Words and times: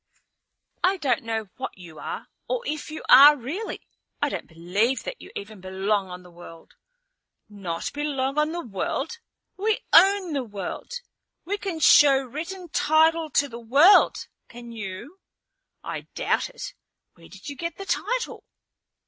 "I 0.83 0.97
don't 0.97 1.21
know 1.21 1.49
what 1.57 1.77
you 1.77 1.99
are, 1.99 2.25
or 2.49 2.65
if 2.65 2.89
you 2.89 3.03
are 3.07 3.37
really. 3.37 3.85
I 4.19 4.29
don't 4.29 4.47
believe 4.47 5.03
that 5.03 5.21
you 5.21 5.31
even 5.35 5.61
belong 5.61 6.09
on 6.09 6.23
the 6.23 6.31
world." 6.31 6.73
"Not 7.47 7.93
belong 7.93 8.39
on 8.39 8.51
the 8.51 8.65
world! 8.65 9.19
We 9.57 9.77
own 9.93 10.33
the 10.33 10.43
world. 10.43 11.01
We 11.45 11.59
can 11.59 11.79
show 11.79 12.17
written 12.19 12.69
title 12.69 13.29
to 13.29 13.47
the 13.47 13.59
world. 13.59 14.25
Can 14.49 14.71
you?" 14.71 15.19
"I 15.83 16.07
doubt 16.15 16.49
it. 16.49 16.73
Where 17.13 17.29
did 17.29 17.47
you 17.47 17.55
get 17.55 17.75
the 17.77 17.85
title?" 17.85 18.43